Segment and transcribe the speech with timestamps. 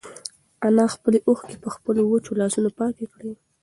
[0.67, 3.33] انا خپلې اوښکې په خپلو وچو لاسونو پاکې کړې.